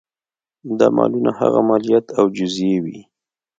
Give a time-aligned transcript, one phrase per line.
[0.77, 2.99] دا مالونه هغه مالیات او جزیې وې.